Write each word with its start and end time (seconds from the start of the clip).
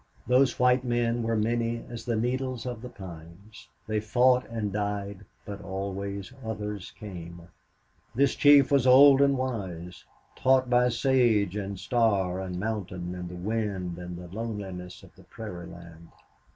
Those 0.25 0.57
white 0.57 0.83
men 0.83 1.21
were 1.21 1.35
many 1.35 1.85
as 1.87 2.05
the 2.05 2.15
needles 2.15 2.65
of 2.65 2.81
the 2.81 2.89
pines. 2.89 3.67
They 3.85 3.99
fought 3.99 4.49
and 4.49 4.73
died, 4.73 5.25
but 5.45 5.61
always 5.63 6.33
others 6.43 6.89
came. 6.97 7.47
The 8.15 8.25
chief 8.25 8.71
was 8.71 8.87
old 8.87 9.21
and 9.21 9.37
wise, 9.37 10.03
taught 10.35 10.71
by 10.71 10.89
sage 10.89 11.55
and 11.55 11.79
star 11.79 12.39
and 12.41 12.59
mountain 12.59 13.13
and 13.13 13.45
wind 13.45 13.99
and 13.99 14.17
the 14.17 14.27
loneliness 14.27 15.03
of 15.03 15.13
the 15.15 15.23
prairie 15.23 15.67
land. 15.67 16.07